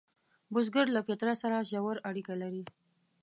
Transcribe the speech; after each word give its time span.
بزګر 0.53 0.85
له 0.95 1.01
فطرت 1.07 1.37
سره 1.43 1.67
ژور 1.71 1.97
اړیکه 2.09 2.33
لري 2.41 2.63